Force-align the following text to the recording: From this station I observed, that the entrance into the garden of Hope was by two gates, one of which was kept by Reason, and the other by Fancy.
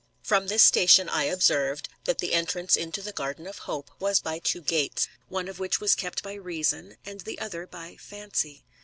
From 0.23 0.47
this 0.47 0.63
station 0.63 1.07
I 1.07 1.25
observed, 1.25 1.87
that 2.05 2.17
the 2.17 2.33
entrance 2.33 2.75
into 2.75 3.03
the 3.03 3.11
garden 3.11 3.45
of 3.45 3.59
Hope 3.69 3.91
was 3.99 4.19
by 4.19 4.39
two 4.39 4.59
gates, 4.61 5.07
one 5.29 5.47
of 5.47 5.59
which 5.59 5.79
was 5.79 5.93
kept 5.93 6.23
by 6.23 6.33
Reason, 6.33 6.97
and 7.05 7.19
the 7.21 7.37
other 7.37 7.67
by 7.67 7.97
Fancy. 7.97 8.63